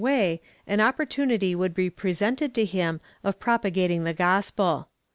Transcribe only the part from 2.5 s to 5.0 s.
to him of propagat ing the gospel.